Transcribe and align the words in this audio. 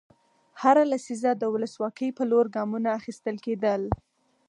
هره 0.61 0.83
لسیزه 0.91 1.31
د 1.37 1.43
ولسواکۍ 1.53 2.09
په 2.17 2.23
لور 2.31 2.45
ګامونه 2.55 2.89
اخیستل 2.99 3.35
کېدل. 3.45 3.81